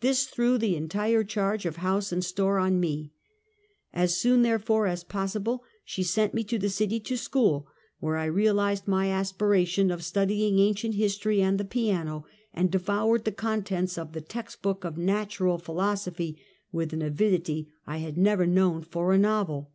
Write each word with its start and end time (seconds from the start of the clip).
This 0.00 0.24
threw 0.24 0.56
the 0.56 0.76
entire 0.76 1.22
charge 1.22 1.66
of 1.66 1.76
house 1.76 2.10
and 2.10 2.24
store 2.24 2.56
on 2.56 2.80
me. 2.80 3.12
As 3.92 4.16
soon, 4.16 4.40
therefore, 4.40 4.86
as 4.86 5.04
possible, 5.04 5.62
she 5.84 6.02
sent 6.02 6.32
me 6.32 6.42
to 6.44 6.58
the 6.58 6.70
city 6.70 6.98
to 7.00 7.18
school, 7.18 7.68
where 8.00 8.16
I 8.16 8.24
realized 8.24 8.88
my 8.88 9.10
aspiration 9.10 9.90
of 9.90 10.02
studying 10.02 10.58
ancient 10.58 10.94
history 10.94 11.42
and 11.42 11.58
the 11.60 11.66
piano, 11.66 12.24
and 12.54 12.70
devoured 12.70 13.26
the 13.26 13.30
contents 13.32 13.98
of 13.98 14.14
the 14.14 14.22
text 14.22 14.62
book 14.62 14.84
of 14.84 14.96
natural 14.96 15.58
philosophy 15.58 16.40
with 16.72 16.94
an 16.94 17.02
avidity 17.02 17.70
I 17.86 17.98
had 17.98 18.16
never 18.16 18.46
known 18.46 18.80
for 18.84 19.12
a 19.12 19.18
novel. 19.18 19.72